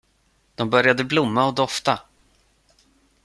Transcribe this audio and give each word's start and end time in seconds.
De 0.55 0.65
började 0.69 1.03
blomma 1.03 1.45
och 1.47 1.53
dofta. 1.53 1.99